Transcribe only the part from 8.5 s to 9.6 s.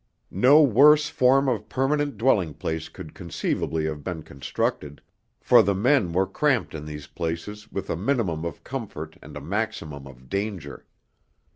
comfort and a